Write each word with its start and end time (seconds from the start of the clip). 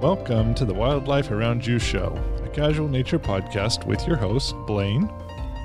Welcome 0.00 0.54
to 0.54 0.64
the 0.64 0.72
Wildlife 0.74 1.30
Around 1.30 1.66
You 1.66 1.78
Show, 1.78 2.16
a 2.42 2.48
casual 2.48 2.88
nature 2.88 3.18
podcast 3.18 3.84
with 3.86 4.06
your 4.06 4.16
hosts, 4.16 4.54
Blaine, 4.66 5.10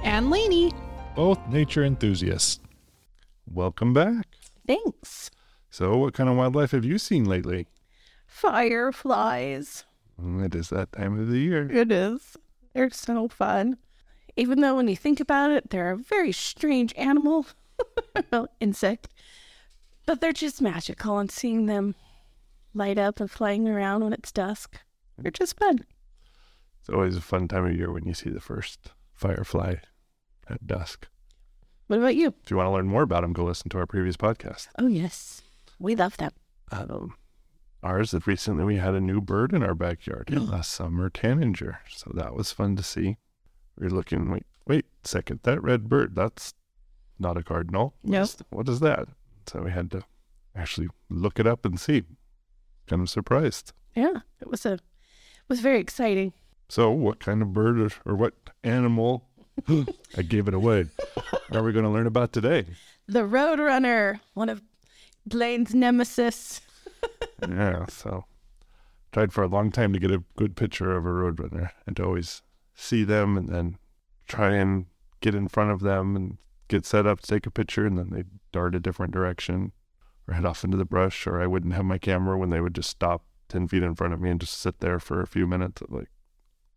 and 0.04 0.30
Lainey. 0.30 0.74
both 1.16 1.40
nature 1.48 1.84
enthusiasts. 1.86 2.60
Welcome 3.52 3.94
back. 3.94 4.28
Thanks. 4.68 5.32
So, 5.70 5.96
what 5.98 6.14
kind 6.14 6.30
of 6.30 6.36
wildlife 6.36 6.72
have 6.72 6.84
you 6.86 6.98
seen 6.98 7.24
lately? 7.26 7.68
Fireflies. 8.28 9.86
Mm, 10.22 10.46
It 10.46 10.56
is 10.56 10.70
that 10.70 10.92
time 10.92 11.18
of 11.20 11.30
the 11.30 11.40
year. 11.40 11.72
It 11.72 11.92
is. 11.92 12.36
They're 12.74 12.90
so 12.90 13.28
fun. 13.30 13.78
Even 14.36 14.60
though 14.62 14.76
when 14.76 14.88
you 14.90 14.98
think 14.98 15.20
about 15.22 15.52
it, 15.52 15.70
they're 15.70 15.92
a 15.92 15.98
very 15.98 16.34
strange 16.34 16.94
animal, 16.98 17.46
insect, 18.60 19.08
but 20.06 20.20
they're 20.20 20.34
just 20.34 20.62
magical 20.62 21.20
and 21.20 21.32
seeing 21.32 21.68
them 21.68 21.96
light 22.76 22.98
up 22.98 23.20
and 23.20 23.32
flying 23.32 23.68
around 23.68 24.04
when 24.04 24.14
it's 24.14 24.32
dusk. 24.32 24.80
They're 25.18 25.32
just 25.32 25.58
fun. 25.58 25.86
It's 26.80 26.90
always 26.90 27.16
a 27.16 27.22
fun 27.22 27.48
time 27.48 27.66
of 27.66 27.76
year 27.76 27.92
when 27.92 28.06
you 28.06 28.14
see 28.14 28.30
the 28.30 28.42
first 28.42 28.92
firefly 29.14 29.76
at 30.50 30.68
dusk. 30.68 31.08
What 31.88 32.00
about 32.00 32.16
you? 32.16 32.34
If 32.44 32.52
you 32.52 32.58
want 32.58 32.68
to 32.68 32.72
learn 32.72 32.88
more 32.88 33.04
about 33.04 33.22
them, 33.22 33.34
go 33.34 33.46
listen 33.46 33.70
to 33.70 33.78
our 33.78 33.86
previous 33.86 34.18
podcast. 34.18 34.68
Oh, 34.78 34.88
yes. 34.88 35.42
We 35.80 35.96
love 35.96 36.18
them. 36.18 36.32
Um, 36.72 37.16
ours 37.82 38.12
that 38.12 38.28
recently 38.28 38.64
we 38.64 38.78
had 38.78 38.96
a 38.96 39.02
new 39.02 39.22
bird 39.22 39.54
in 39.54 39.64
our 39.64 39.76
backyard, 39.76 40.30
a 40.52 40.64
summer 40.64 41.10
tanager. 41.10 41.80
So 41.90 42.12
that 42.14 42.36
was 42.36 42.52
fun 42.52 42.76
to 42.76 42.84
see. 42.84 43.18
We 43.78 43.88
are 43.88 43.92
looking, 43.92 44.32
wait, 44.32 44.46
wait, 44.68 44.86
second, 45.04 45.42
that 45.44 45.62
red 45.64 45.90
bird, 45.90 46.16
that's 46.16 46.54
not 47.20 47.38
a 47.38 47.44
cardinal. 47.44 47.94
What 48.02 48.12
Nope. 48.12 48.30
What 48.50 48.70
is 48.70 48.80
that? 48.82 49.08
So 49.48 49.62
we 49.62 49.72
had 49.72 49.92
to 49.92 50.04
actually 50.56 50.88
look 51.10 51.40
it 51.40 51.48
up 51.48 51.66
and 51.66 51.80
see. 51.80 52.04
Kind 52.88 53.02
of 53.02 53.10
surprised. 53.10 53.74
Yeah, 53.96 54.20
it 54.42 54.50
was 54.50 54.66
a 54.66 54.74
it 54.74 55.50
was 55.50 55.60
very 55.60 55.80
exciting. 55.80 56.34
So, 56.70 56.92
what 56.92 57.20
kind 57.20 57.42
of 57.42 57.54
bird 57.54 57.80
or, 57.80 57.90
or 58.06 58.16
what 58.16 58.34
animal? 58.64 59.24
I 60.18 60.22
gave 60.22 60.48
it 60.48 60.54
away. 60.54 60.88
Are 61.52 61.64
we 61.64 61.72
going 61.72 61.86
to 61.86 61.92
learn 61.92 62.08
about 62.08 62.34
today? 62.34 62.66
The 63.08 63.22
Roadrunner, 63.22 64.20
one 64.34 64.50
of 64.50 64.62
Blaine's 65.26 65.74
nemesis. 65.74 66.62
yeah, 67.48 67.86
so 67.86 68.26
tried 69.12 69.32
for 69.32 69.44
a 69.44 69.48
long 69.48 69.72
time 69.72 69.94
to 69.94 70.00
get 70.00 70.12
a 70.12 70.24
good 70.36 70.56
picture 70.58 70.96
of 70.98 71.06
a 71.06 71.10
roadrunner 71.10 71.70
and 71.88 71.96
to 71.96 72.04
always 72.04 72.42
see 72.74 73.04
them 73.04 73.38
and 73.38 73.48
then 73.48 73.78
try 74.28 74.54
and 74.56 74.88
get 75.22 75.34
in 75.34 75.48
front 75.48 75.72
of 75.72 75.80
them 75.80 76.16
and 76.16 76.38
get 76.68 76.86
set 76.86 77.08
up 77.08 77.22
to 77.22 77.28
take 77.28 77.46
a 77.46 77.52
picture 77.52 77.86
and 77.86 77.98
then 77.98 78.10
they 78.10 78.24
dart 78.52 78.76
a 78.76 78.80
different 78.80 79.14
direction 79.14 79.72
or 80.28 80.34
head 80.34 80.46
off 80.46 80.64
into 80.64 80.78
the 80.78 80.86
brush 80.86 81.28
or 81.28 81.42
I 81.42 81.48
wouldn't 81.48 81.74
have 81.74 81.86
my 81.86 81.98
camera 81.98 82.38
when 82.38 82.50
they 82.50 82.62
would 82.62 82.76
just 82.76 82.90
stop 82.90 83.26
10 83.50 83.68
feet 83.68 83.84
in 83.84 83.96
front 83.96 84.14
of 84.14 84.22
me 84.22 84.30
and 84.30 84.40
just 84.40 84.60
sit 84.60 84.80
there 84.80 85.00
for 85.00 85.22
a 85.22 85.28
few 85.28 85.46
minutes 85.46 85.84
like 85.90 86.10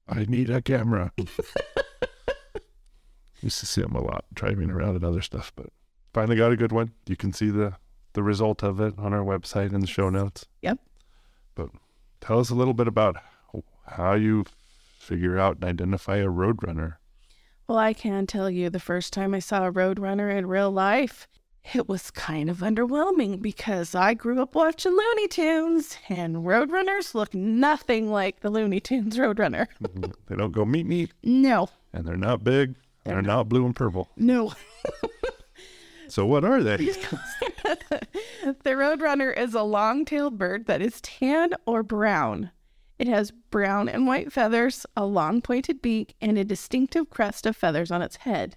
I 0.09 0.25
need 0.25 0.51
a 0.51 0.63
camera. 0.63 1.13
Used 3.41 3.61
to 3.61 3.67
see 3.67 3.83
them 3.83 3.95
a 3.95 4.03
lot 4.03 4.25
driving 4.35 4.71
around 4.71 4.97
and 4.97 5.05
other 5.05 5.23
stuff, 5.23 5.53
but 5.55 5.67
finally 6.13 6.37
got 6.37 6.51
a 6.51 6.57
good 6.57 6.73
one. 6.73 6.93
You 7.07 7.17
can 7.17 7.33
see 7.33 7.51
the 7.51 7.75
the 8.15 8.23
result 8.23 8.65
of 8.65 8.81
it 8.81 8.95
on 8.99 9.13
our 9.13 9.23
website 9.23 9.73
in 9.73 9.81
the 9.81 9.87
show 9.87 10.09
notes. 10.11 10.47
Yep. 10.63 10.79
But 11.55 11.69
tell 12.21 12.41
us 12.41 12.51
a 12.51 12.55
little 12.55 12.75
bit 12.75 12.89
about 12.89 13.17
how 13.87 14.15
you 14.15 14.45
figure 14.99 15.39
out 15.39 15.57
and 15.57 15.65
identify 15.65 16.17
a 16.17 16.27
roadrunner. 16.27 16.97
Well, 17.69 17.79
I 17.79 17.93
can 17.93 18.27
tell 18.27 18.51
you 18.51 18.71
the 18.71 18.81
first 18.81 19.13
time 19.13 19.35
I 19.35 19.41
saw 19.41 19.67
a 19.67 19.73
Roadrunner 19.73 20.35
in 20.35 20.47
real 20.47 20.71
life, 20.71 21.29
it 21.75 21.89
was 21.89 22.11
kind 22.11 22.49
of 22.51 22.59
underwhelming 22.59 23.41
because 23.43 23.95
I 23.95 24.15
grew 24.15 24.41
up 24.41 24.55
watching 24.55 24.93
Looney 24.93 25.29
Tunes 25.29 25.97
and 26.09 26.37
Roadrunners 26.37 27.15
look 27.15 27.35
nothing 27.35 28.11
like 28.11 28.41
the 28.41 28.51
Looney 28.51 28.81
Tunes 28.81 29.17
Roadrunner. 29.17 29.67
Mm-hmm. 29.83 30.11
they 30.27 30.37
don't 30.37 30.53
go 30.53 30.65
meet 30.65 30.87
meet, 30.87 31.13
No, 31.23 31.69
and 31.93 32.07
they're 32.07 32.17
not 32.17 32.45
big, 32.45 32.75
and 33.05 33.15
they're 33.15 33.23
not 33.23 33.49
blue 33.49 33.65
and 33.67 33.75
purple. 33.77 34.09
no. 34.17 34.53
So 36.11 36.25
what 36.25 36.43
are 36.43 36.63
they? 36.63 36.77
the 36.79 38.01
Roadrunner 38.65 39.37
is 39.37 39.53
a 39.53 39.63
long 39.63 40.07
tailed 40.07 40.39
bird 40.39 40.65
that 40.67 40.81
is 40.81 41.03
tan 41.03 41.51
or 41.67 41.83
brown. 41.83 42.51
It 42.99 43.09
has 43.09 43.31
brown 43.31 43.91
and 43.91 44.07
white 44.07 44.33
feathers, 44.33 44.87
a 44.97 45.05
long 45.05 45.43
pointed 45.43 45.83
beak, 45.83 46.15
and 46.23 46.39
a 46.39 46.45
distinctive 46.45 47.11
crest 47.11 47.45
of 47.45 47.57
feathers 47.57 47.91
on 47.91 48.01
its 48.01 48.17
head. 48.17 48.57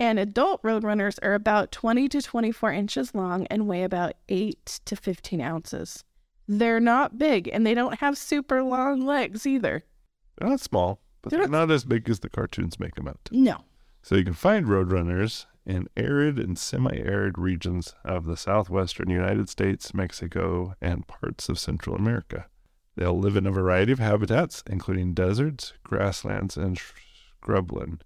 And 0.00 0.18
adult 0.18 0.62
Roadrunners 0.62 1.18
are 1.22 1.34
about 1.34 1.72
20 1.72 2.08
to 2.10 2.22
24 2.22 2.72
inches 2.72 3.14
long 3.14 3.46
and 3.48 3.66
weigh 3.66 3.82
about 3.82 4.14
8 4.28 4.80
to 4.84 4.94
15 4.96 5.40
ounces. 5.40 6.04
They're 6.46 6.80
not 6.80 7.18
big 7.18 7.48
and 7.52 7.66
they 7.66 7.74
don't 7.74 7.98
have 7.98 8.16
super 8.16 8.62
long 8.62 9.04
legs 9.04 9.46
either. 9.46 9.84
They're 10.38 10.48
not 10.48 10.60
small, 10.60 11.00
but 11.22 11.30
They're 11.30 11.40
they're 11.40 11.48
not 11.48 11.70
as 11.70 11.84
big 11.84 12.08
as 12.08 12.20
the 12.20 12.30
cartoons 12.30 12.78
make 12.78 12.94
them 12.94 13.08
out. 13.08 13.18
to. 13.24 13.36
No. 13.36 13.64
So 14.02 14.14
you 14.14 14.24
can 14.24 14.34
find 14.34 14.66
roadrunners 14.66 15.46
in 15.66 15.88
arid 15.96 16.38
and 16.38 16.56
semi-arid 16.56 17.36
regions 17.36 17.94
of 18.04 18.24
the 18.24 18.36
southwestern 18.36 19.10
United 19.10 19.48
States, 19.50 19.92
Mexico, 19.92 20.74
and 20.80 21.06
parts 21.06 21.48
of 21.50 21.58
Central 21.58 21.96
America. 21.96 22.46
They'll 22.96 23.18
live 23.18 23.36
in 23.36 23.46
a 23.46 23.50
variety 23.52 23.92
of 23.92 23.98
habitats, 23.98 24.62
including 24.70 25.12
deserts, 25.12 25.74
grasslands, 25.84 26.56
and 26.56 26.78
sh- 26.78 26.92
scrubland. 27.42 28.00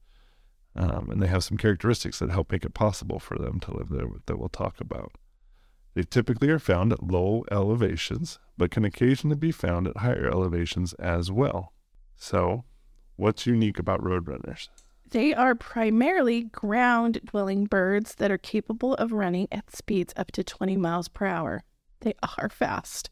Um, 0.74 1.10
and 1.10 1.22
they 1.22 1.26
have 1.26 1.44
some 1.44 1.58
characteristics 1.58 2.18
that 2.18 2.30
help 2.30 2.50
make 2.50 2.64
it 2.64 2.74
possible 2.74 3.18
for 3.18 3.36
them 3.36 3.60
to 3.60 3.76
live 3.76 3.90
there 3.90 4.06
that 4.26 4.38
we'll 4.38 4.48
talk 4.48 4.80
about. 4.80 5.12
They 5.94 6.02
typically 6.02 6.48
are 6.48 6.58
found 6.58 6.92
at 6.92 7.02
low 7.02 7.44
elevations, 7.50 8.38
but 8.56 8.70
can 8.70 8.84
occasionally 8.84 9.36
be 9.36 9.52
found 9.52 9.86
at 9.86 9.98
higher 9.98 10.26
elevations 10.26 10.94
as 10.94 11.30
well. 11.30 11.74
So, 12.16 12.64
what's 13.16 13.46
unique 13.46 13.78
about 13.78 14.00
roadrunners? 14.00 14.68
They 15.10 15.34
are 15.34 15.54
primarily 15.54 16.44
ground 16.44 17.20
dwelling 17.26 17.66
birds 17.66 18.14
that 18.14 18.30
are 18.30 18.38
capable 18.38 18.94
of 18.94 19.12
running 19.12 19.48
at 19.52 19.76
speeds 19.76 20.14
up 20.16 20.32
to 20.32 20.42
20 20.42 20.78
miles 20.78 21.08
per 21.08 21.26
hour. 21.26 21.64
They 22.00 22.14
are 22.38 22.48
fast. 22.48 23.10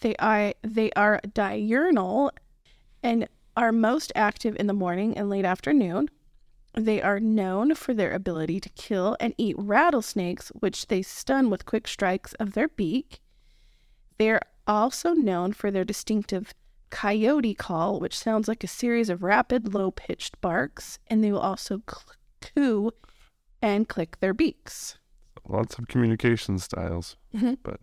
They 0.00 0.14
are 0.16 0.52
they 0.62 0.90
are 0.92 1.20
diurnal 1.32 2.32
and 3.02 3.26
are 3.56 3.72
most 3.72 4.12
active 4.14 4.54
in 4.56 4.66
the 4.66 4.74
morning 4.74 5.16
and 5.16 5.30
late 5.30 5.46
afternoon. 5.46 6.10
They 6.74 7.02
are 7.02 7.18
known 7.20 7.74
for 7.74 7.94
their 7.94 8.12
ability 8.12 8.60
to 8.60 8.68
kill 8.70 9.16
and 9.18 9.34
eat 9.36 9.56
rattlesnakes, 9.58 10.48
which 10.50 10.86
they 10.86 11.02
stun 11.02 11.50
with 11.50 11.66
quick 11.66 11.88
strikes 11.88 12.32
of 12.34 12.52
their 12.52 12.68
beak. 12.68 13.20
They 14.18 14.30
are 14.30 14.42
also 14.66 15.12
known 15.12 15.52
for 15.52 15.70
their 15.70 15.84
distinctive 15.84 16.54
coyote 16.90 17.54
call, 17.54 17.98
which 17.98 18.18
sounds 18.18 18.46
like 18.48 18.62
a 18.62 18.68
series 18.68 19.08
of 19.10 19.22
rapid, 19.22 19.74
low 19.74 19.90
pitched 19.90 20.40
barks, 20.40 20.98
and 21.08 21.24
they 21.24 21.32
will 21.32 21.40
also 21.40 21.82
coo 22.40 22.92
and 23.62 23.88
click 23.88 24.18
their 24.20 24.34
beaks. 24.34 24.96
lots 25.48 25.78
of 25.78 25.88
communication 25.88 26.58
styles, 26.58 27.16
Mhm. 27.34 27.56
but 27.64 27.80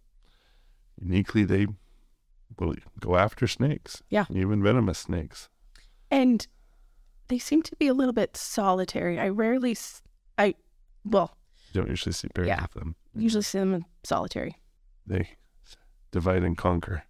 uniquely 1.01 1.43
they 1.43 1.65
will 2.57 2.75
go 2.99 3.17
after 3.17 3.45
snakes. 3.47 4.01
Yeah. 4.09 4.25
Even 4.29 4.63
venomous 4.63 4.99
snakes. 4.99 5.49
And 6.09 6.47
they 7.27 7.39
seem 7.39 7.61
to 7.63 7.75
be 7.77 7.87
a 7.87 7.93
little 7.93 8.13
bit 8.13 8.35
solitary. 8.37 9.19
I 9.19 9.29
rarely, 9.29 9.71
s- 9.71 10.01
I, 10.37 10.55
well, 11.03 11.37
You 11.73 11.81
don't 11.81 11.89
usually 11.89 12.13
see 12.13 12.27
pairs 12.29 12.47
Yeah. 12.47 12.63
of 12.63 12.73
them. 12.73 12.95
usually 13.15 13.43
see 13.43 13.59
them 13.59 13.73
in 13.73 13.85
solitary. 14.03 14.55
They 15.05 15.29
divide 16.11 16.43
and 16.43 16.57
conquer. 16.57 17.03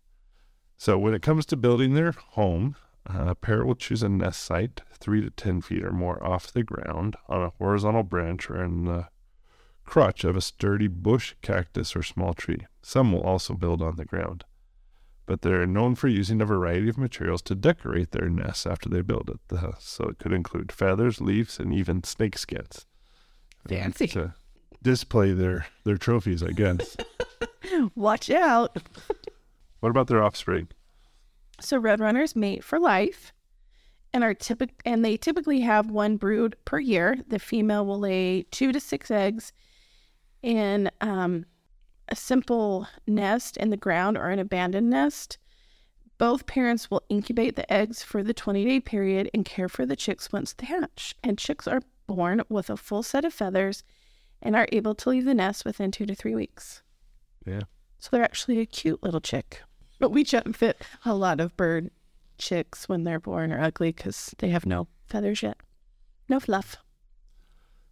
So 0.77 0.97
when 0.97 1.13
it 1.13 1.21
comes 1.21 1.45
to 1.47 1.57
building 1.57 1.93
their 1.93 2.11
home, 2.11 2.75
uh, 3.09 3.25
a 3.29 3.35
pair 3.35 3.65
will 3.65 3.75
choose 3.75 4.03
a 4.03 4.09
nest 4.09 4.41
site 4.43 4.81
three 4.93 5.21
to 5.21 5.29
ten 5.29 5.61
feet 5.61 5.83
or 5.83 5.91
more 5.91 6.23
off 6.23 6.51
the 6.51 6.63
ground 6.63 7.15
on 7.27 7.41
a 7.41 7.49
horizontal 7.57 8.03
branch 8.03 8.49
or 8.49 8.63
in 8.63 8.85
the 8.85 9.07
crotch 9.85 10.23
of 10.23 10.35
a 10.35 10.41
sturdy 10.41 10.87
bush, 10.87 11.33
cactus, 11.41 11.95
or 11.95 12.03
small 12.03 12.33
tree. 12.33 12.67
Some 12.81 13.11
will 13.13 13.21
also 13.21 13.53
build 13.53 13.81
on 13.81 13.95
the 13.95 14.05
ground. 14.05 14.43
But 15.27 15.41
they're 15.43 15.67
known 15.67 15.93
for 15.95 16.07
using 16.07 16.41
a 16.41 16.45
variety 16.45 16.89
of 16.89 16.97
materials 16.97 17.41
to 17.43 17.53
decorate 17.53 18.11
their 18.11 18.29
nests 18.29 18.65
after 18.65 18.89
they 18.89 19.01
build 19.01 19.29
it. 19.29 19.39
The- 19.49 19.75
so 19.77 20.05
it 20.05 20.17
could 20.17 20.33
include 20.33 20.71
feathers, 20.71 21.21
leaves, 21.21 21.59
and 21.59 21.71
even 21.73 22.03
snake 22.03 22.37
skins. 22.39 22.85
uh, 23.65 23.69
Fancy. 23.69 24.07
To 24.07 24.33
display 24.81 25.33
their, 25.33 25.67
their 25.83 25.97
trophies, 25.97 26.41
I 26.41 26.51
guess. 26.51 26.95
Watch 27.95 28.29
out. 28.31 28.77
what 29.81 29.89
about 29.89 30.07
their 30.07 30.23
offspring? 30.23 30.69
So 31.59 31.79
roadrunners 31.79 32.35
mate 32.35 32.63
for 32.63 32.79
life 32.79 33.33
and 34.13 34.23
are 34.23 34.33
typic 34.33 34.69
and 34.85 35.03
they 35.03 35.17
typically 35.17 35.59
have 35.61 35.91
one 35.91 36.15
brood 36.17 36.55
per 36.65 36.79
year. 36.79 37.17
The 37.27 37.39
female 37.39 37.85
will 37.85 37.99
lay 37.99 38.43
two 38.51 38.71
to 38.71 38.79
six 38.79 39.11
eggs 39.11 39.51
and 40.43 40.89
um, 41.01 41.45
a 42.09 42.15
simple 42.15 42.87
nest 43.05 43.57
in 43.57 43.69
the 43.69 43.77
ground 43.77 44.17
or 44.17 44.29
an 44.29 44.39
abandoned 44.39 44.89
nest. 44.89 45.37
Both 46.17 46.47
parents 46.47 46.89
will 46.89 47.03
incubate 47.09 47.55
the 47.55 47.71
eggs 47.71 48.01
for 48.01 48.23
the 48.23 48.33
20 48.33 48.65
day 48.65 48.79
period 48.79 49.29
and 49.33 49.45
care 49.45 49.69
for 49.69 49.85
the 49.85 49.95
chicks 49.95 50.31
once 50.31 50.53
they 50.53 50.65
hatch. 50.65 51.15
And 51.23 51.37
chicks 51.37 51.67
are 51.67 51.81
born 52.07 52.41
with 52.49 52.69
a 52.69 52.77
full 52.77 53.03
set 53.03 53.25
of 53.25 53.33
feathers 53.33 53.83
and 54.41 54.55
are 54.55 54.67
able 54.71 54.95
to 54.95 55.09
leave 55.09 55.25
the 55.25 55.33
nest 55.33 55.65
within 55.65 55.91
two 55.91 56.05
to 56.05 56.15
three 56.15 56.35
weeks. 56.35 56.81
Yeah. 57.45 57.61
So 57.99 58.09
they're 58.11 58.23
actually 58.23 58.59
a 58.59 58.65
cute 58.65 59.03
little 59.03 59.21
chick. 59.21 59.61
But 59.99 60.11
we 60.11 60.23
jump 60.23 60.55
fit 60.55 60.81
a 61.05 61.13
lot 61.13 61.39
of 61.39 61.57
bird 61.57 61.91
chicks 62.37 62.87
when 62.87 63.03
they're 63.03 63.19
born 63.19 63.51
are 63.51 63.61
ugly 63.61 63.91
because 63.91 64.33
they 64.37 64.49
have 64.49 64.65
no 64.65 64.87
feathers 65.07 65.41
yet, 65.41 65.57
no 66.29 66.39
fluff. 66.39 66.77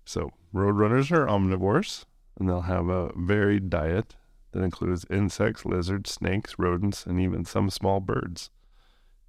So, 0.05 0.31
roadrunners 0.53 1.11
are 1.11 1.25
omnivores, 1.25 2.05
and 2.37 2.49
they'll 2.49 2.61
have 2.61 2.89
a 2.89 3.11
varied 3.15 3.69
diet 3.69 4.15
that 4.51 4.63
includes 4.63 5.05
insects, 5.09 5.65
lizards, 5.65 6.11
snakes, 6.11 6.55
rodents, 6.57 7.05
and 7.05 7.19
even 7.19 7.45
some 7.45 7.69
small 7.69 7.99
birds. 7.99 8.49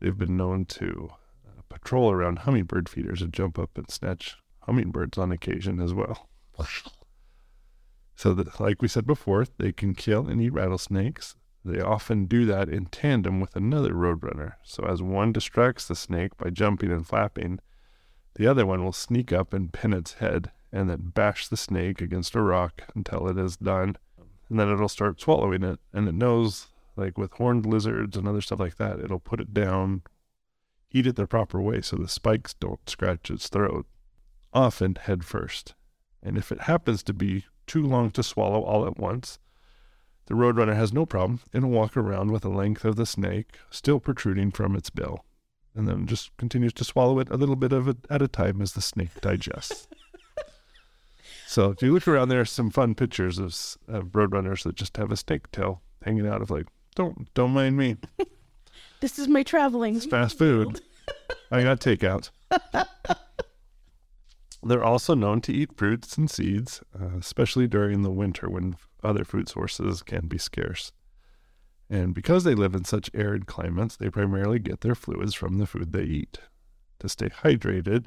They've 0.01 0.17
been 0.17 0.37
known 0.37 0.67
to 0.67 1.11
uh, 1.47 1.63
patrol 1.69 2.11
around 2.11 2.41
hummingbird 2.41 2.89
feeders 2.89 3.23
and 3.23 3.33
jump 3.33 3.59
up 3.59 3.77
and 3.77 3.91
snatch 3.91 4.37
hummingbirds 4.61 5.19
on 5.19 5.33
occasion 5.33 5.81
as 5.81 5.93
well. 5.93 6.29
So, 8.15 8.33
that, 8.35 8.61
like 8.61 8.81
we 8.81 8.89
said 8.89 9.07
before, 9.07 9.45
they 9.59 9.73
can 9.73 9.95
kill 9.95 10.27
and 10.27 10.41
eat 10.41 10.53
rattlesnakes. 10.53 11.37
They 11.65 11.81
often 11.81 12.27
do 12.27 12.47
that 12.47 12.69
in 12.69 12.87
tandem 12.87 13.41
with 13.41 13.55
another 13.57 13.93
roadrunner. 13.93 14.55
So, 14.63 14.85
as 14.85 15.03
one 15.03 15.33
distracts 15.33 15.87
the 15.87 15.97
snake 15.97 16.37
by 16.39 16.51
jumping 16.51 16.91
and 16.91 17.07
flapping, 17.07 17.61
the 18.37 18.47
other 18.47 18.65
one 18.65 18.85
will 18.85 18.93
sneak 18.93 19.33
up 19.33 19.53
and 19.53 19.73
pin 19.73 19.93
its 19.93 20.15
head 20.15 20.51
and 20.77 20.91
then 20.91 21.13
bash 21.15 21.49
the 21.49 21.57
snake 21.57 22.03
against 22.03 22.35
a 22.35 22.43
rock 22.43 22.83
until 22.95 23.29
it 23.29 23.39
is 23.39 23.57
done. 23.57 23.97
And 24.51 24.61
then 24.61 24.71
it'll 24.71 24.89
start 24.89 25.21
swallowing 25.21 25.63
it. 25.63 25.81
And 25.93 26.07
it 26.07 26.15
knows, 26.15 26.69
like 26.97 27.17
with 27.17 27.33
horned 27.33 27.65
lizards 27.65 28.17
and 28.17 28.29
other 28.29 28.43
stuff 28.43 28.61
like 28.61 28.77
that, 28.77 29.01
it'll 29.01 29.19
put 29.19 29.41
it 29.41 29.55
down, 29.55 30.03
eat 30.93 31.07
it 31.07 31.17
the 31.17 31.27
proper 31.27 31.63
way 31.63 31.81
so 31.81 31.97
the 31.97 32.09
spikes 32.09 32.53
don't 32.53 32.89
scratch 32.89 33.31
its 33.31 33.49
throat, 33.49 33.87
often 34.53 34.97
head 34.97 35.25
first. 35.25 35.75
And 36.23 36.37
if 36.37 36.53
it 36.53 36.63
happens 36.63 37.03
to 37.05 37.15
be 37.15 37.47
too 37.67 37.83
long 37.83 38.11
to 38.11 38.23
swallow 38.23 38.63
all 38.63 38.87
at 38.87 38.99
once, 38.99 39.39
the 40.27 40.35
roadrunner 40.35 40.77
has 40.77 40.93
no 40.93 41.07
problem. 41.07 41.41
It'll 41.55 41.71
walk 41.71 41.97
around 41.97 42.33
with 42.33 42.43
the 42.43 42.51
length 42.51 42.85
of 42.85 42.97
the 42.97 43.07
snake 43.07 43.57
still 43.71 43.99
protruding 43.99 44.51
from 44.51 44.77
its 44.77 44.91
bill, 44.91 45.25
and 45.75 45.89
then 45.89 46.07
just 46.07 46.37
continues 46.37 46.75
to 46.75 46.85
swallow 46.85 47.19
it 47.19 47.31
a 47.31 47.37
little 47.37 47.57
bit 47.57 47.73
of 47.73 47.89
it 47.89 47.99
at 48.11 48.23
a 48.23 48.29
time 48.29 48.61
as 48.61 48.73
the 48.73 48.83
snake 48.83 49.21
digests. 49.23 49.89
so 51.47 51.71
if 51.71 51.83
you 51.83 51.93
look 51.93 52.07
around, 52.09 52.29
there 52.29 52.41
are 52.41 52.45
some 52.45 52.71
fun 52.71 52.95
pictures 52.95 53.39
of, 53.39 53.55
of 53.89 54.09
roadrunners 54.13 54.63
that 54.65 54.75
just 54.75 54.97
have 54.97 55.11
a 55.13 55.17
snake 55.17 55.51
tail 55.53 55.83
hanging 56.05 56.27
out 56.27 56.43
of 56.43 56.51
like, 56.51 56.67
don't 56.95 57.33
don't 57.35 57.53
mind 57.53 57.77
me, 57.77 57.97
This 59.01 59.19
is 59.19 59.29
my 59.29 59.43
traveling. 59.43 59.97
it's 59.97 60.07
fast 60.07 60.39
food. 60.39 60.81
I 61.51 61.63
got 61.63 61.81
takeout. 61.81 62.31
They're 64.63 64.83
also 64.85 65.15
known 65.15 65.41
to 65.43 65.53
eat 65.53 65.77
fruits 65.77 66.17
and 66.17 66.31
seeds, 66.31 66.83
uh, 66.99 67.17
especially 67.19 67.69
during 67.69 68.03
the 68.03 68.11
winter 68.11 68.49
when 68.49 68.77
other 69.05 69.25
food 69.25 69.49
sources 69.49 70.03
can 70.03 70.27
be 70.27 70.39
scarce. 70.39 70.93
And 71.89 72.15
because 72.15 72.43
they 72.43 72.55
live 72.55 72.75
in 72.75 72.85
such 72.85 73.11
arid 73.15 73.47
climates, 73.47 73.97
they 73.97 74.11
primarily 74.11 74.59
get 74.59 74.81
their 74.81 74.97
fluids 74.97 75.35
from 75.35 75.59
the 75.59 75.67
food 75.67 75.93
they 75.93 76.03
eat. 76.03 76.39
To 77.01 77.09
stay 77.09 77.29
hydrated, 77.29 78.07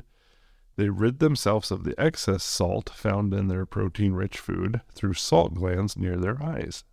they 0.80 0.90
rid 0.90 1.20
themselves 1.20 1.72
of 1.72 1.84
the 1.84 2.00
excess 2.00 2.42
salt 2.44 2.90
found 2.90 3.34
in 3.34 3.50
their 3.50 3.66
protein 3.66 4.14
rich 4.14 4.38
food 4.40 4.80
through 4.94 5.14
salt 5.14 5.54
glands 5.54 5.98
near 5.98 6.16
their 6.18 6.42
eyes. 6.42 6.84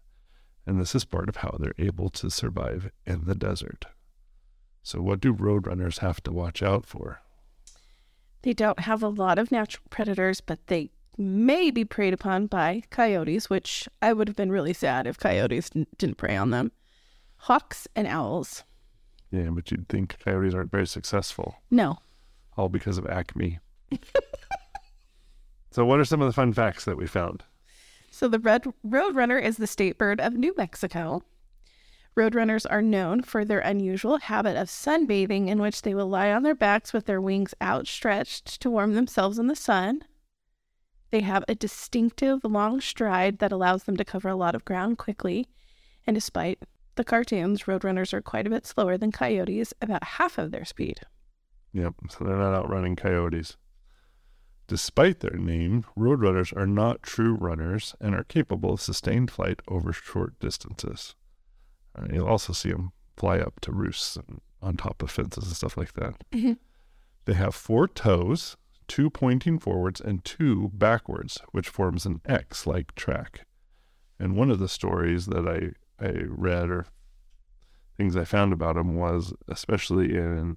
And 0.67 0.81
this 0.81 0.95
is 0.97 1.05
part 1.05 1.29
of 1.29 1.37
how 1.37 1.57
they're 1.61 1.73
able 1.79 2.11
to 2.11 2.29
survive 2.29 2.91
in 3.07 3.27
the 3.27 3.37
desert. 3.37 3.85
So, 4.83 5.01
what 5.01 5.21
do 5.21 5.33
roadrunners 5.33 5.99
have 6.01 6.21
to 6.25 6.33
watch 6.33 6.63
out 6.63 6.85
for? 6.85 7.23
They 8.43 8.53
don't 8.53 8.81
have 8.81 9.03
a 9.03 9.09
lot 9.09 9.39
of 9.39 9.53
natural 9.53 9.85
predators, 9.91 10.41
but 10.41 10.67
they 10.67 10.91
may 11.17 11.71
be 11.71 11.85
preyed 11.85 12.13
upon 12.13 12.47
by 12.47 12.83
coyotes, 12.91 13.49
which 13.49 13.89
I 14.03 14.13
would 14.13 14.29
have 14.29 14.37
been 14.37 14.51
really 14.53 14.73
sad 14.73 15.07
if 15.07 15.19
coyotes 15.19 15.71
didn't 15.71 16.17
prey 16.19 16.37
on 16.37 16.51
them. 16.51 16.73
Hawks 17.39 17.87
and 17.95 18.07
owls. 18.09 18.65
Yeah, 19.31 19.51
but 19.51 19.71
you'd 19.71 19.89
think 19.89 20.19
coyotes 20.19 20.55
aren't 20.55 20.71
very 20.73 20.87
successful, 20.87 21.57
No. 21.71 21.99
all 22.57 22.69
because 22.69 22.99
of 22.99 23.07
Acme. 23.07 23.59
so, 25.71 25.85
what 25.85 26.01
are 26.01 26.05
some 26.05 26.21
of 26.21 26.29
the 26.29 26.33
fun 26.33 26.53
facts 26.53 26.85
that 26.85 26.97
we 26.97 27.07
found? 27.07 27.45
So 28.17 28.29
the 28.29 28.39
greater 28.39 28.73
roadrunner 28.83 29.39
is 29.43 29.59
the 29.59 29.67
state 29.67 29.99
bird 29.99 30.23
of 30.23 30.33
New 30.33 30.55
Mexico. 30.57 31.23
Roadrunners 32.17 32.65
are 32.71 32.81
known 32.81 33.21
for 33.21 33.45
their 33.45 33.59
unusual 33.59 34.17
habit 34.17 34.57
of 34.57 34.69
sunbathing, 34.69 35.49
in 35.49 35.61
which 35.61 35.83
they 35.83 35.95
will 35.95 36.09
lie 36.09 36.33
on 36.33 36.43
their 36.43 36.55
backs 36.55 36.95
with 36.95 37.05
their 37.05 37.21
wings 37.21 37.53
outstretched 37.61 38.59
to 38.63 38.71
warm 38.71 38.95
themselves 38.95 39.39
in 39.39 39.49
the 39.49 39.55
sun. 39.55 40.03
They 41.11 41.21
have 41.21 41.45
a 41.47 41.55
distinctive 41.55 42.43
long 42.43 42.81
stride 42.81 43.39
that 43.41 43.53
allows 43.53 43.85
them 43.85 43.99
to 43.99 44.05
cover 44.05 44.31
a 44.31 44.35
lot 44.35 44.55
of 44.55 44.65
ground 44.65 44.97
quickly. 44.97 45.47
And 46.07 46.15
despite 46.15 46.63
the 46.95 47.05
cartoons, 47.05 47.65
roadrunners 47.65 48.15
are 48.15 48.23
quite 48.23 48.47
a 48.47 48.51
bit 48.51 48.65
slower 48.65 48.97
than 48.97 49.13
coyotes, 49.13 49.75
about 49.83 50.03
half 50.03 50.39
of 50.39 50.53
their 50.53 50.65
speed. 50.65 51.01
Yep, 51.75 51.97
so 52.09 52.25
they're 52.25 52.39
not 52.39 52.55
outrunning 52.55 52.97
coyotes. 52.97 53.59
Despite 54.69 55.21
their 55.21 55.39
name, 55.39 55.85
roadrunners 55.97 56.57
are 56.57 56.67
not 56.67 57.03
true 57.03 57.35
runners 57.35 57.95
and 58.01 58.15
are 58.15 58.25
capable 58.25 58.75
of 58.75 58.81
sustained 58.81 59.31
flight 59.31 59.61
over 59.69 59.93
short 59.93 60.39
distances. 60.41 61.15
Uh, 61.97 62.07
you'll 62.13 62.27
also 62.27 62.53
see 62.53 62.71
them 62.73 62.93
fly 63.17 63.39
up 63.39 63.61
to 63.61 63.73
roosts 63.73 64.17
and 64.17 64.41
on 64.61 64.77
top 64.77 65.03
of 65.03 65.11
fences 65.11 65.45
and 65.45 65.57
stuff 65.57 65.77
like 65.77 65.93
that. 65.95 66.17
Mhm. 66.33 66.59
They 67.27 67.35
have 67.35 67.55
four 67.55 67.87
toes, 67.87 68.57
two 68.89 69.09
pointing 69.11 69.59
forwards 69.59 70.01
and 70.01 70.25
two 70.25 70.71
backwards, 70.75 71.39
which 71.53 71.69
forms 71.69 72.05
an 72.07 72.21
X 72.25 72.67
like 72.67 72.95
track. 72.95 73.47
And 74.19 74.35
one 74.37 74.51
of 74.51 74.59
the 74.59 74.69
stories 74.69 75.27
that 75.27 75.47
I, 75.47 76.05
I 76.05 76.13
read 76.27 76.71
or 76.71 76.87
things 77.97 78.17
I 78.17 78.25
found 78.25 78.53
about 78.53 78.75
them 78.75 78.97
was, 78.97 79.33
especially 79.49 80.17
in 80.17 80.57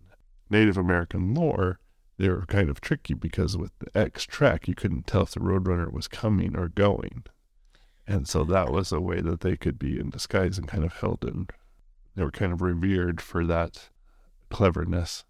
Native 0.50 0.78
American 0.78 1.34
lore, 1.34 1.80
they 2.20 2.28
were 2.28 2.46
kind 2.46 2.70
of 2.70 2.82
tricky 2.82 3.14
because 3.14 3.56
with 3.56 3.72
the 3.80 3.98
X 3.98 4.26
track, 4.26 4.68
you 4.68 4.76
couldn't 4.76 5.08
tell 5.08 5.22
if 5.22 5.32
the 5.32 5.40
roadrunner 5.40 5.92
was 5.92 6.10
coming 6.10 6.56
or 6.58 6.68
going. 6.68 7.24
And 8.06 8.28
so 8.28 8.44
that 8.44 8.72
was 8.72 8.92
a 8.92 9.00
way 9.00 9.22
that 9.22 9.40
they 9.40 9.56
could 9.56 9.80
be 9.80 9.98
in 9.98 10.10
disguise 10.10 10.58
and 10.58 10.68
kind 10.68 10.84
of 10.84 10.92
held 10.92 11.24
in. 11.24 11.48
They 12.16 12.24
were 12.24 12.32
kind 12.32 12.52
of 12.52 12.62
revered 12.62 13.22
for 13.22 13.46
that 13.46 13.90
cleverness. 14.50 15.24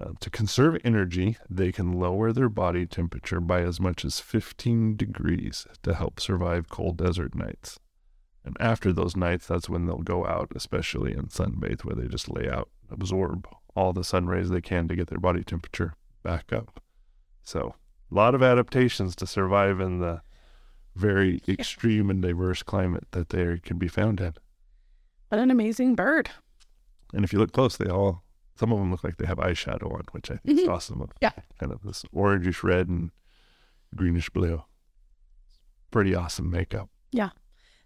Uh, 0.00 0.12
to 0.20 0.30
conserve 0.30 0.78
energy, 0.84 1.36
they 1.48 1.72
can 1.72 1.98
lower 1.98 2.32
their 2.32 2.48
body 2.48 2.86
temperature 2.86 3.40
by 3.40 3.62
as 3.62 3.80
much 3.80 4.04
as 4.04 4.20
15 4.20 4.96
degrees 4.96 5.66
to 5.82 5.94
help 5.94 6.20
survive 6.20 6.68
cold 6.68 6.98
desert 6.98 7.34
nights. 7.34 7.80
And 8.44 8.56
after 8.60 8.92
those 8.92 9.16
nights, 9.16 9.48
that's 9.48 9.68
when 9.68 9.86
they'll 9.86 9.98
go 9.98 10.24
out, 10.24 10.52
especially 10.54 11.14
in 11.14 11.26
sunbathe, 11.26 11.84
where 11.84 11.96
they 11.96 12.06
just 12.06 12.30
lay 12.30 12.48
out, 12.48 12.70
absorb 12.88 13.48
all 13.76 13.92
the 13.92 14.04
sun 14.04 14.26
rays 14.26 14.50
they 14.50 14.60
can 14.60 14.88
to 14.88 14.96
get 14.96 15.08
their 15.08 15.18
body 15.18 15.42
temperature 15.44 15.94
back 16.22 16.52
up. 16.52 16.82
So, 17.42 17.74
a 18.10 18.14
lot 18.14 18.34
of 18.34 18.42
adaptations 18.42 19.14
to 19.16 19.26
survive 19.26 19.80
in 19.80 19.98
the 20.00 20.22
very 20.96 21.40
extreme 21.48 22.10
and 22.10 22.20
diverse 22.22 22.62
climate 22.62 23.06
that 23.12 23.28
they 23.30 23.58
can 23.62 23.78
be 23.78 23.88
found 23.88 24.20
in. 24.20 24.34
What 25.28 25.38
an 25.40 25.50
amazing 25.50 25.94
bird. 25.94 26.30
And 27.14 27.24
if 27.24 27.32
you 27.32 27.38
look 27.38 27.52
close, 27.52 27.76
they 27.76 27.88
all, 27.88 28.22
some 28.56 28.72
of 28.72 28.78
them 28.78 28.90
look 28.90 29.04
like 29.04 29.16
they 29.16 29.26
have 29.26 29.38
eyeshadow 29.38 29.92
on, 29.92 30.02
which 30.12 30.30
I 30.30 30.36
think 30.36 30.58
is 30.60 30.66
Mhm. 30.66 30.72
awesome. 30.72 31.08
Yeah. 31.22 31.30
Kind 31.58 31.72
of 31.72 31.82
this 31.82 32.04
orangish 32.14 32.62
red 32.62 32.88
and 32.88 33.10
greenish 33.94 34.30
blue. 34.30 34.62
Pretty 35.90 36.14
awesome 36.14 36.50
makeup. 36.50 36.88
Yeah. 37.12 37.30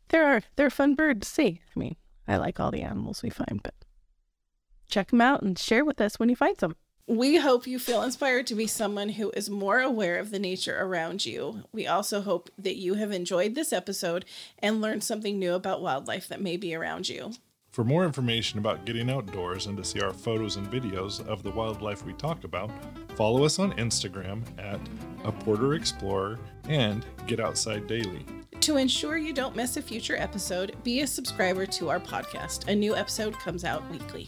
They're 0.08 0.42
they're 0.56 0.66
a 0.66 0.70
fun 0.70 0.94
bird 0.94 1.22
to 1.22 1.28
see. 1.28 1.60
I 1.74 1.78
mean, 1.78 1.96
I 2.28 2.36
like 2.36 2.60
all 2.60 2.70
the 2.70 2.82
animals 2.82 3.22
we 3.22 3.30
find, 3.30 3.60
but 3.62 3.74
check 4.88 5.10
them 5.10 5.20
out 5.20 5.42
and 5.42 5.58
share 5.58 5.84
with 5.84 6.00
us 6.00 6.18
when 6.18 6.28
you 6.28 6.36
find 6.36 6.58
some. 6.58 6.76
We 7.06 7.36
hope 7.36 7.66
you 7.66 7.78
feel 7.78 8.02
inspired 8.02 8.46
to 8.46 8.54
be 8.54 8.66
someone 8.66 9.10
who 9.10 9.30
is 9.32 9.50
more 9.50 9.80
aware 9.80 10.16
of 10.18 10.30
the 10.30 10.38
nature 10.38 10.80
around 10.80 11.26
you. 11.26 11.64
We 11.70 11.86
also 11.86 12.22
hope 12.22 12.48
that 12.56 12.76
you 12.76 12.94
have 12.94 13.12
enjoyed 13.12 13.54
this 13.54 13.74
episode 13.74 14.24
and 14.58 14.80
learned 14.80 15.04
something 15.04 15.38
new 15.38 15.52
about 15.52 15.82
wildlife 15.82 16.28
that 16.28 16.40
may 16.40 16.56
be 16.56 16.74
around 16.74 17.10
you. 17.10 17.32
For 17.72 17.84
more 17.84 18.06
information 18.06 18.58
about 18.58 18.86
getting 18.86 19.10
outdoors 19.10 19.66
and 19.66 19.76
to 19.76 19.84
see 19.84 20.00
our 20.00 20.14
photos 20.14 20.56
and 20.56 20.70
videos 20.70 21.26
of 21.26 21.42
the 21.42 21.50
wildlife 21.50 22.06
we 22.06 22.14
talk 22.14 22.44
about, 22.44 22.70
follow 23.16 23.44
us 23.44 23.58
on 23.58 23.72
Instagram 23.72 24.42
at 24.58 24.80
a 25.24 25.32
Porter 25.32 25.74
Explorer 25.74 26.38
and 26.68 27.04
Get 27.26 27.40
Outside 27.40 27.86
Daily. 27.86 28.24
To 28.60 28.76
ensure 28.76 29.18
you 29.18 29.34
don't 29.34 29.56
miss 29.56 29.76
a 29.76 29.82
future 29.82 30.16
episode, 30.16 30.76
be 30.84 31.00
a 31.00 31.06
subscriber 31.06 31.66
to 31.66 31.90
our 31.90 32.00
podcast. 32.00 32.68
A 32.68 32.74
new 32.74 32.96
episode 32.96 33.38
comes 33.40 33.64
out 33.64 33.82
weekly. 33.90 34.26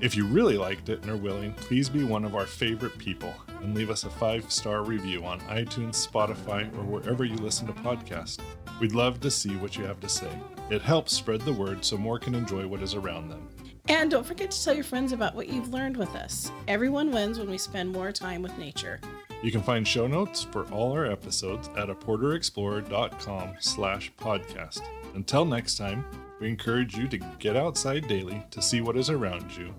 If 0.00 0.14
you 0.14 0.26
really 0.26 0.58
liked 0.58 0.90
it 0.90 1.00
and 1.02 1.10
are 1.10 1.16
willing, 1.16 1.54
please 1.54 1.88
be 1.88 2.04
one 2.04 2.24
of 2.24 2.34
our 2.34 2.44
favorite 2.44 2.98
people 2.98 3.32
and 3.62 3.74
leave 3.74 3.88
us 3.88 4.04
a 4.04 4.10
five 4.10 4.52
star 4.52 4.84
review 4.84 5.24
on 5.24 5.40
iTunes, 5.42 6.06
Spotify, 6.06 6.70
or 6.76 6.82
wherever 6.82 7.24
you 7.24 7.36
listen 7.36 7.66
to 7.66 7.72
podcasts. 7.72 8.38
We'd 8.78 8.92
love 8.92 9.20
to 9.20 9.30
see 9.30 9.56
what 9.56 9.76
you 9.78 9.84
have 9.84 9.98
to 10.00 10.08
say. 10.08 10.30
It 10.68 10.82
helps 10.82 11.14
spread 11.14 11.40
the 11.42 11.52
word 11.52 11.82
so 11.82 11.96
more 11.96 12.18
can 12.18 12.34
enjoy 12.34 12.66
what 12.66 12.82
is 12.82 12.94
around 12.94 13.30
them. 13.30 13.48
And 13.88 14.10
don't 14.10 14.26
forget 14.26 14.50
to 14.50 14.64
tell 14.64 14.74
your 14.74 14.84
friends 14.84 15.12
about 15.12 15.34
what 15.34 15.48
you've 15.48 15.72
learned 15.72 15.96
with 15.96 16.14
us. 16.14 16.50
Everyone 16.68 17.10
wins 17.10 17.38
when 17.38 17.48
we 17.48 17.56
spend 17.56 17.90
more 17.90 18.12
time 18.12 18.42
with 18.42 18.58
nature. 18.58 19.00
You 19.42 19.50
can 19.50 19.62
find 19.62 19.88
show 19.88 20.06
notes 20.06 20.42
for 20.42 20.66
all 20.66 20.92
our 20.92 21.06
episodes 21.06 21.68
at 21.76 21.88
aporterexplorer.com 21.88 23.54
slash 23.60 24.12
podcast. 24.18 24.82
Until 25.14 25.46
next 25.46 25.78
time, 25.78 26.04
We 26.40 26.48
encourage 26.50 26.96
you 26.96 27.08
to 27.08 27.18
get 27.38 27.56
outside 27.56 28.06
daily 28.08 28.44
to 28.50 28.60
see 28.60 28.82
what 28.82 28.96
is 28.96 29.08
around 29.08 29.56
you 29.56 29.74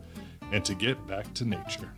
and 0.52 0.64
to 0.66 0.74
get 0.76 1.06
back 1.08 1.34
to 1.36 1.46
nature. 1.46 1.92